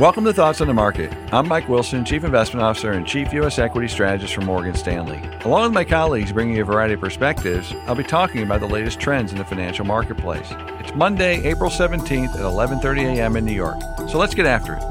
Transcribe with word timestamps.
Welcome 0.00 0.24
to 0.24 0.32
Thoughts 0.32 0.60
on 0.60 0.66
the 0.66 0.74
Market. 0.74 1.12
I'm 1.32 1.46
Mike 1.46 1.68
Wilson, 1.68 2.04
Chief 2.04 2.24
Investment 2.24 2.64
Officer 2.64 2.90
and 2.90 3.06
Chief 3.06 3.32
U.S. 3.34 3.60
Equity 3.60 3.86
Strategist 3.86 4.34
for 4.34 4.40
Morgan 4.40 4.74
Stanley. 4.74 5.22
Along 5.44 5.62
with 5.62 5.72
my 5.72 5.84
colleagues 5.84 6.32
bringing 6.32 6.58
a 6.58 6.64
variety 6.64 6.94
of 6.94 7.00
perspectives, 7.00 7.72
I'll 7.86 7.94
be 7.94 8.02
talking 8.02 8.42
about 8.42 8.58
the 8.58 8.66
latest 8.66 8.98
trends 8.98 9.30
in 9.30 9.38
the 9.38 9.44
financial 9.44 9.84
marketplace. 9.84 10.48
It's 10.80 10.92
Monday, 10.96 11.44
April 11.44 11.70
17th 11.70 12.34
at 12.34 12.40
11:30 12.40 13.18
a.m. 13.18 13.36
in 13.36 13.44
New 13.44 13.52
York. 13.52 13.80
So 14.08 14.18
let's 14.18 14.34
get 14.34 14.46
after 14.46 14.74
it. 14.74 14.82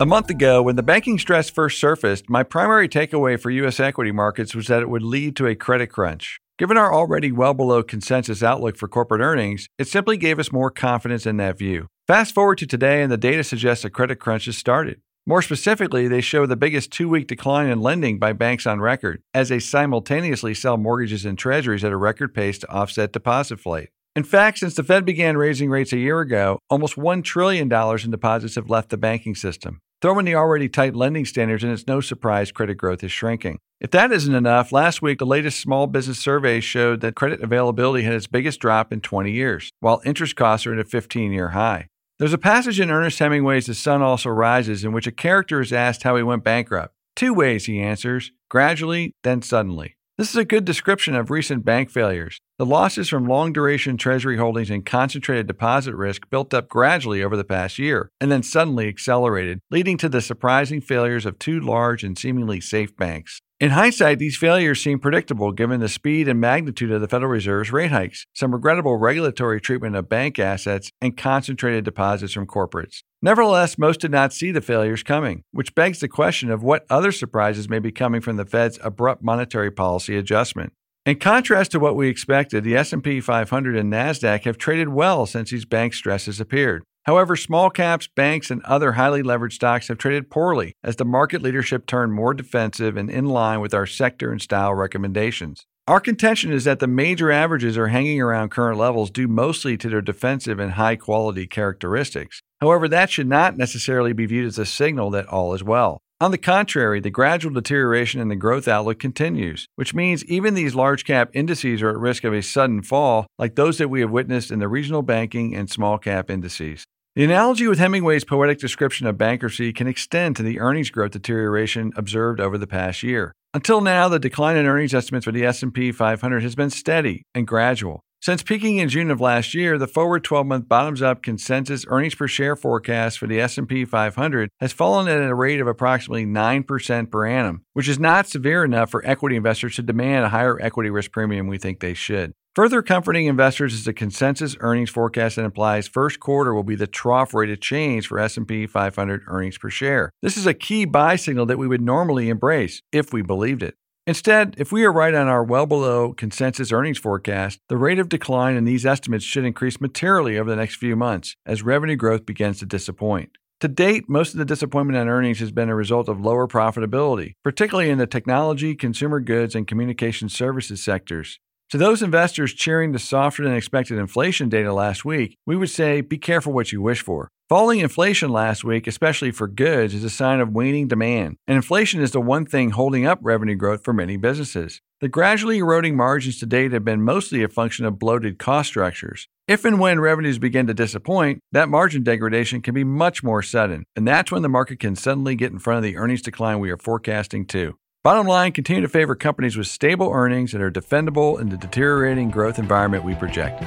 A 0.00 0.06
month 0.06 0.30
ago, 0.30 0.62
when 0.62 0.76
the 0.76 0.84
banking 0.84 1.18
stress 1.18 1.50
first 1.50 1.80
surfaced, 1.80 2.30
my 2.30 2.44
primary 2.44 2.88
takeaway 2.88 3.40
for 3.40 3.50
U.S. 3.50 3.80
equity 3.80 4.12
markets 4.12 4.54
was 4.54 4.68
that 4.68 4.82
it 4.82 4.88
would 4.88 5.02
lead 5.02 5.34
to 5.34 5.48
a 5.48 5.56
credit 5.56 5.88
crunch. 5.88 6.38
Given 6.58 6.76
our 6.76 6.94
already 6.94 7.32
well 7.32 7.54
below 7.54 7.82
consensus 7.82 8.40
outlook 8.40 8.76
for 8.76 8.86
corporate 8.86 9.20
earnings, 9.20 9.66
it 9.78 9.88
simply 9.88 10.16
gave 10.16 10.38
us 10.38 10.52
more 10.52 10.70
confidence 10.70 11.26
in 11.26 11.38
that 11.38 11.58
view. 11.58 11.88
Fast 12.10 12.34
forward 12.34 12.58
to 12.58 12.66
today, 12.66 13.02
and 13.04 13.12
the 13.12 13.16
data 13.16 13.44
suggests 13.44 13.84
a 13.84 13.88
credit 13.88 14.16
crunch 14.16 14.46
has 14.46 14.58
started. 14.58 15.00
More 15.26 15.42
specifically, 15.42 16.08
they 16.08 16.20
show 16.20 16.44
the 16.44 16.56
biggest 16.56 16.90
two 16.90 17.08
week 17.08 17.28
decline 17.28 17.68
in 17.68 17.80
lending 17.80 18.18
by 18.18 18.32
banks 18.32 18.66
on 18.66 18.80
record, 18.80 19.22
as 19.32 19.48
they 19.48 19.60
simultaneously 19.60 20.52
sell 20.52 20.76
mortgages 20.76 21.24
and 21.24 21.38
treasuries 21.38 21.84
at 21.84 21.92
a 21.92 21.96
record 21.96 22.34
pace 22.34 22.58
to 22.58 22.68
offset 22.68 23.12
deposit 23.12 23.60
flight. 23.60 23.90
In 24.16 24.24
fact, 24.24 24.58
since 24.58 24.74
the 24.74 24.82
Fed 24.82 25.04
began 25.04 25.36
raising 25.36 25.70
rates 25.70 25.92
a 25.92 25.98
year 25.98 26.18
ago, 26.18 26.58
almost 26.68 26.96
$1 26.96 27.22
trillion 27.22 27.72
in 27.72 28.10
deposits 28.10 28.56
have 28.56 28.68
left 28.68 28.88
the 28.88 28.96
banking 28.96 29.36
system. 29.36 29.78
Throw 30.02 30.18
in 30.18 30.24
the 30.24 30.34
already 30.34 30.68
tight 30.68 30.96
lending 30.96 31.26
standards, 31.26 31.62
and 31.62 31.72
it's 31.72 31.86
no 31.86 32.00
surprise 32.00 32.50
credit 32.50 32.74
growth 32.74 33.04
is 33.04 33.12
shrinking. 33.12 33.60
If 33.80 33.92
that 33.92 34.10
isn't 34.10 34.34
enough, 34.34 34.72
last 34.72 35.00
week 35.00 35.20
the 35.20 35.26
latest 35.26 35.60
small 35.60 35.86
business 35.86 36.18
survey 36.18 36.58
showed 36.58 37.02
that 37.02 37.14
credit 37.14 37.40
availability 37.40 38.02
had 38.02 38.14
its 38.14 38.26
biggest 38.26 38.58
drop 38.58 38.92
in 38.92 39.00
20 39.00 39.30
years, 39.30 39.70
while 39.78 40.02
interest 40.04 40.34
costs 40.34 40.66
are 40.66 40.72
at 40.72 40.80
a 40.80 40.84
15 40.84 41.30
year 41.30 41.50
high. 41.50 41.86
There's 42.20 42.34
a 42.34 42.38
passage 42.38 42.78
in 42.78 42.90
Ernest 42.90 43.18
Hemingway's 43.18 43.64
The 43.64 43.72
Sun 43.72 44.02
Also 44.02 44.28
Rises 44.28 44.84
in 44.84 44.92
which 44.92 45.06
a 45.06 45.10
character 45.10 45.62
is 45.62 45.72
asked 45.72 46.02
how 46.02 46.16
he 46.16 46.22
went 46.22 46.44
bankrupt. 46.44 46.94
Two 47.16 47.32
ways, 47.32 47.64
he 47.64 47.80
answers 47.80 48.30
gradually, 48.50 49.14
then 49.22 49.40
suddenly. 49.40 49.96
This 50.18 50.28
is 50.28 50.36
a 50.36 50.44
good 50.44 50.66
description 50.66 51.14
of 51.14 51.30
recent 51.30 51.64
bank 51.64 51.88
failures. 51.88 52.38
The 52.58 52.66
losses 52.66 53.08
from 53.08 53.24
long 53.24 53.54
duration 53.54 53.96
Treasury 53.96 54.36
holdings 54.36 54.68
and 54.68 54.84
concentrated 54.84 55.46
deposit 55.46 55.94
risk 55.94 56.28
built 56.28 56.52
up 56.52 56.68
gradually 56.68 57.24
over 57.24 57.38
the 57.38 57.42
past 57.42 57.78
year 57.78 58.10
and 58.20 58.30
then 58.30 58.42
suddenly 58.42 58.86
accelerated, 58.86 59.60
leading 59.70 59.96
to 59.96 60.10
the 60.10 60.20
surprising 60.20 60.82
failures 60.82 61.24
of 61.24 61.38
two 61.38 61.58
large 61.58 62.04
and 62.04 62.18
seemingly 62.18 62.60
safe 62.60 62.94
banks. 62.98 63.40
In 63.60 63.72
hindsight, 63.72 64.18
these 64.18 64.38
failures 64.38 64.82
seem 64.82 64.98
predictable 64.98 65.52
given 65.52 65.80
the 65.80 65.88
speed 65.90 66.28
and 66.28 66.40
magnitude 66.40 66.90
of 66.90 67.02
the 67.02 67.08
Federal 67.08 67.30
Reserve's 67.30 67.70
rate 67.70 67.90
hikes, 67.90 68.24
some 68.34 68.54
regrettable 68.54 68.96
regulatory 68.96 69.60
treatment 69.60 69.94
of 69.94 70.08
bank 70.08 70.38
assets, 70.38 70.90
and 71.02 71.14
concentrated 71.14 71.84
deposits 71.84 72.32
from 72.32 72.46
corporates. 72.46 73.02
Nevertheless, 73.20 73.76
most 73.76 74.00
did 74.00 74.12
not 74.12 74.32
see 74.32 74.50
the 74.50 74.62
failures 74.62 75.02
coming, 75.02 75.44
which 75.52 75.74
begs 75.74 76.00
the 76.00 76.08
question 76.08 76.50
of 76.50 76.62
what 76.62 76.86
other 76.88 77.12
surprises 77.12 77.68
may 77.68 77.80
be 77.80 77.92
coming 77.92 78.22
from 78.22 78.36
the 78.36 78.46
Fed's 78.46 78.78
abrupt 78.82 79.22
monetary 79.22 79.70
policy 79.70 80.16
adjustment. 80.16 80.72
In 81.04 81.18
contrast 81.18 81.70
to 81.72 81.78
what 81.78 81.96
we 81.96 82.08
expected, 82.08 82.64
the 82.64 82.78
S&P 82.78 83.20
500 83.20 83.76
and 83.76 83.92
Nasdaq 83.92 84.44
have 84.44 84.56
traded 84.56 84.88
well 84.88 85.26
since 85.26 85.50
these 85.50 85.66
bank 85.66 85.92
stresses 85.92 86.40
appeared. 86.40 86.82
However, 87.04 87.34
small 87.34 87.70
caps, 87.70 88.08
banks, 88.08 88.50
and 88.50 88.62
other 88.64 88.92
highly 88.92 89.22
leveraged 89.22 89.54
stocks 89.54 89.88
have 89.88 89.98
traded 89.98 90.30
poorly 90.30 90.74
as 90.84 90.96
the 90.96 91.04
market 91.04 91.42
leadership 91.42 91.86
turned 91.86 92.12
more 92.12 92.34
defensive 92.34 92.96
and 92.96 93.10
in 93.10 93.26
line 93.26 93.60
with 93.60 93.72
our 93.72 93.86
sector 93.86 94.30
and 94.30 94.40
style 94.40 94.74
recommendations. 94.74 95.66
Our 95.88 96.00
contention 96.00 96.52
is 96.52 96.64
that 96.64 96.78
the 96.78 96.86
major 96.86 97.32
averages 97.32 97.76
are 97.76 97.88
hanging 97.88 98.20
around 98.20 98.50
current 98.50 98.78
levels 98.78 99.10
due 99.10 99.26
mostly 99.26 99.76
to 99.78 99.88
their 99.88 100.02
defensive 100.02 100.60
and 100.60 100.72
high 100.72 100.96
quality 100.96 101.46
characteristics. 101.46 102.42
However, 102.60 102.86
that 102.88 103.10
should 103.10 103.26
not 103.26 103.56
necessarily 103.56 104.12
be 104.12 104.26
viewed 104.26 104.46
as 104.46 104.58
a 104.58 104.66
signal 104.66 105.10
that 105.10 105.26
all 105.26 105.54
is 105.54 105.64
well. 105.64 106.02
On 106.22 106.32
the 106.32 106.36
contrary, 106.36 107.00
the 107.00 107.08
gradual 107.08 107.50
deterioration 107.50 108.20
in 108.20 108.28
the 108.28 108.36
growth 108.36 108.68
outlook 108.68 108.98
continues, 108.98 109.66
which 109.76 109.94
means 109.94 110.22
even 110.26 110.52
these 110.52 110.74
large 110.74 111.06
cap 111.06 111.30
indices 111.32 111.80
are 111.80 111.88
at 111.88 111.96
risk 111.96 112.24
of 112.24 112.34
a 112.34 112.42
sudden 112.42 112.82
fall, 112.82 113.26
like 113.38 113.54
those 113.54 113.78
that 113.78 113.88
we 113.88 114.02
have 114.02 114.10
witnessed 114.10 114.50
in 114.50 114.58
the 114.58 114.68
regional 114.68 115.00
banking 115.00 115.56
and 115.56 115.70
small 115.70 115.96
cap 115.96 116.28
indices. 116.28 116.84
The 117.16 117.24
analogy 117.24 117.66
with 117.66 117.78
Hemingway's 117.78 118.26
poetic 118.26 118.58
description 118.58 119.06
of 119.06 119.16
bankruptcy 119.16 119.72
can 119.72 119.86
extend 119.86 120.36
to 120.36 120.42
the 120.42 120.60
earnings 120.60 120.90
growth 120.90 121.12
deterioration 121.12 121.90
observed 121.96 122.38
over 122.38 122.58
the 122.58 122.66
past 122.66 123.02
year. 123.02 123.32
Until 123.54 123.80
now, 123.80 124.06
the 124.08 124.18
decline 124.18 124.58
in 124.58 124.66
earnings 124.66 124.92
estimates 124.92 125.24
for 125.24 125.32
the 125.32 125.46
S&P 125.46 125.90
500 125.90 126.42
has 126.42 126.54
been 126.54 126.68
steady 126.68 127.22
and 127.34 127.46
gradual. 127.46 128.04
Since 128.22 128.42
peaking 128.42 128.76
in 128.76 128.90
June 128.90 129.10
of 129.10 129.18
last 129.18 129.54
year, 129.54 129.78
the 129.78 129.86
forward 129.86 130.24
12-month 130.24 130.68
bottoms-up 130.68 131.22
consensus 131.22 131.86
earnings 131.88 132.14
per 132.14 132.28
share 132.28 132.54
forecast 132.54 133.18
for 133.18 133.26
the 133.26 133.40
S&P 133.40 133.86
500 133.86 134.50
has 134.60 134.74
fallen 134.74 135.08
at 135.08 135.22
a 135.22 135.34
rate 135.34 135.58
of 135.58 135.66
approximately 135.66 136.26
9% 136.26 137.10
per 137.10 137.26
annum, 137.26 137.64
which 137.72 137.88
is 137.88 137.98
not 137.98 138.26
severe 138.26 138.62
enough 138.62 138.90
for 138.90 139.02
equity 139.06 139.36
investors 139.36 139.76
to 139.76 139.82
demand 139.82 140.26
a 140.26 140.28
higher 140.28 140.60
equity 140.60 140.90
risk 140.90 141.12
premium 141.12 141.46
we 141.46 141.56
think 141.56 141.80
they 141.80 141.94
should. 141.94 142.34
Further 142.56 142.82
comforting 142.82 143.24
investors 143.24 143.72
is 143.72 143.84
the 143.84 143.94
consensus 143.94 144.54
earnings 144.60 144.90
forecast 144.90 145.36
that 145.36 145.46
implies 145.46 145.88
first 145.88 146.20
quarter 146.20 146.52
will 146.52 146.62
be 146.62 146.76
the 146.76 146.86
trough 146.86 147.32
rate 147.32 147.48
of 147.48 147.60
change 147.60 148.06
for 148.06 148.18
S&P 148.18 148.66
500 148.66 149.22
earnings 149.28 149.56
per 149.56 149.70
share. 149.70 150.10
This 150.20 150.36
is 150.36 150.46
a 150.46 150.52
key 150.52 150.84
buy 150.84 151.16
signal 151.16 151.46
that 151.46 151.58
we 151.58 151.68
would 151.68 151.80
normally 151.80 152.28
embrace 152.28 152.82
if 152.92 153.14
we 153.14 153.22
believed 153.22 153.62
it. 153.62 153.76
Instead, 154.06 154.54
if 154.56 154.72
we 154.72 154.84
are 154.84 154.92
right 154.92 155.14
on 155.14 155.28
our 155.28 155.44
well 155.44 155.66
below 155.66 156.12
consensus 156.14 156.72
earnings 156.72 156.98
forecast, 156.98 157.60
the 157.68 157.76
rate 157.76 157.98
of 157.98 158.08
decline 158.08 158.56
in 158.56 158.64
these 158.64 158.86
estimates 158.86 159.24
should 159.24 159.44
increase 159.44 159.80
materially 159.80 160.38
over 160.38 160.48
the 160.48 160.56
next 160.56 160.76
few 160.76 160.96
months 160.96 161.36
as 161.44 161.62
revenue 161.62 161.96
growth 161.96 162.24
begins 162.24 162.58
to 162.58 162.66
disappoint. 162.66 163.36
To 163.60 163.68
date, 163.68 164.08
most 164.08 164.32
of 164.32 164.38
the 164.38 164.46
disappointment 164.46 164.98
on 164.98 165.08
earnings 165.08 165.40
has 165.40 165.52
been 165.52 165.68
a 165.68 165.74
result 165.74 166.08
of 166.08 166.18
lower 166.18 166.48
profitability, 166.48 167.34
particularly 167.44 167.90
in 167.90 167.98
the 167.98 168.06
technology, 168.06 168.74
consumer 168.74 169.20
goods, 169.20 169.54
and 169.54 169.66
communication 169.66 170.30
services 170.30 170.82
sectors. 170.82 171.38
To 171.70 171.78
those 171.78 172.02
investors 172.02 172.52
cheering 172.52 172.90
the 172.90 172.98
softer 172.98 173.44
than 173.44 173.54
expected 173.54 173.96
inflation 173.96 174.48
data 174.48 174.72
last 174.72 175.04
week, 175.04 175.36
we 175.46 175.54
would 175.54 175.70
say 175.70 176.00
be 176.00 176.18
careful 176.18 176.52
what 176.52 176.72
you 176.72 176.82
wish 176.82 177.00
for. 177.00 177.30
Falling 177.48 177.78
inflation 177.78 178.30
last 178.30 178.64
week, 178.64 178.88
especially 178.88 179.30
for 179.30 179.46
goods, 179.46 179.94
is 179.94 180.02
a 180.02 180.10
sign 180.10 180.40
of 180.40 180.52
waning 180.52 180.88
demand, 180.88 181.36
and 181.46 181.54
inflation 181.54 182.00
is 182.00 182.10
the 182.10 182.20
one 182.20 182.44
thing 182.44 182.70
holding 182.70 183.06
up 183.06 183.20
revenue 183.22 183.54
growth 183.54 183.84
for 183.84 183.92
many 183.92 184.16
businesses. 184.16 184.80
The 185.00 185.06
gradually 185.06 185.58
eroding 185.58 185.96
margins 185.96 186.40
to 186.40 186.46
date 186.46 186.72
have 186.72 186.84
been 186.84 187.02
mostly 187.02 187.44
a 187.44 187.48
function 187.48 187.84
of 187.84 188.00
bloated 188.00 188.40
cost 188.40 188.70
structures. 188.70 189.28
If 189.46 189.64
and 189.64 189.78
when 189.78 190.00
revenues 190.00 190.40
begin 190.40 190.66
to 190.66 190.74
disappoint, 190.74 191.38
that 191.52 191.68
margin 191.68 192.02
degradation 192.02 192.62
can 192.62 192.74
be 192.74 192.82
much 192.82 193.22
more 193.22 193.42
sudden, 193.42 193.84
and 193.94 194.08
that's 194.08 194.32
when 194.32 194.42
the 194.42 194.48
market 194.48 194.80
can 194.80 194.96
suddenly 194.96 195.36
get 195.36 195.52
in 195.52 195.60
front 195.60 195.78
of 195.78 195.84
the 195.84 195.96
earnings 195.96 196.22
decline 196.22 196.58
we 196.58 196.70
are 196.70 196.76
forecasting 196.76 197.46
too. 197.46 197.76
Bottom 198.02 198.26
line, 198.26 198.52
continue 198.52 198.80
to 198.80 198.88
favor 198.88 199.14
companies 199.14 199.58
with 199.58 199.66
stable 199.66 200.10
earnings 200.10 200.52
that 200.52 200.62
are 200.62 200.70
defendable 200.70 201.38
in 201.38 201.50
the 201.50 201.58
deteriorating 201.58 202.30
growth 202.30 202.58
environment 202.58 203.04
we 203.04 203.14
project. 203.14 203.62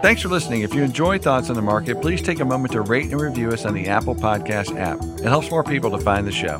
Thanks 0.00 0.22
for 0.22 0.28
listening. 0.30 0.62
If 0.62 0.72
you 0.72 0.82
enjoy 0.82 1.18
Thoughts 1.18 1.50
on 1.50 1.56
the 1.56 1.60
Market, 1.60 2.00
please 2.00 2.22
take 2.22 2.40
a 2.40 2.44
moment 2.46 2.72
to 2.72 2.80
rate 2.80 3.10
and 3.10 3.20
review 3.20 3.50
us 3.50 3.66
on 3.66 3.74
the 3.74 3.86
Apple 3.86 4.14
Podcast 4.14 4.80
app. 4.80 4.98
It 5.20 5.28
helps 5.28 5.50
more 5.50 5.62
people 5.62 5.90
to 5.90 5.98
find 5.98 6.26
the 6.26 6.32
show. 6.32 6.56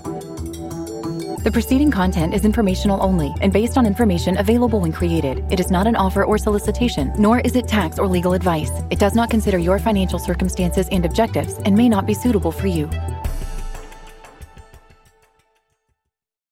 The 1.42 1.50
preceding 1.50 1.90
content 1.90 2.34
is 2.34 2.44
informational 2.44 3.02
only 3.02 3.34
and 3.40 3.50
based 3.50 3.78
on 3.78 3.86
information 3.86 4.36
available 4.36 4.80
when 4.80 4.92
created. 4.92 5.42
It 5.50 5.60
is 5.60 5.70
not 5.70 5.86
an 5.86 5.96
offer 5.96 6.26
or 6.26 6.36
solicitation, 6.36 7.14
nor 7.18 7.40
is 7.40 7.56
it 7.56 7.66
tax 7.66 7.98
or 7.98 8.06
legal 8.06 8.34
advice. 8.34 8.70
It 8.90 8.98
does 8.98 9.14
not 9.14 9.30
consider 9.30 9.56
your 9.56 9.78
financial 9.78 10.18
circumstances 10.18 10.86
and 10.92 11.06
objectives 11.06 11.54
and 11.64 11.74
may 11.74 11.88
not 11.88 12.04
be 12.04 12.12
suitable 12.12 12.52
for 12.52 12.66
you. 12.66 12.90